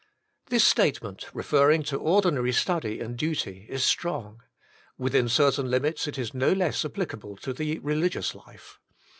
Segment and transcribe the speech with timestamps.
[0.47, 4.41] This statement, referring to ordinary study and duty, is strong:
[4.97, 8.79] within certain limits it is no less applicable to the religious life.